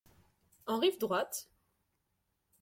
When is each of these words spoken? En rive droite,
En 0.65 0.79
rive 0.79 0.97
droite, 0.97 1.47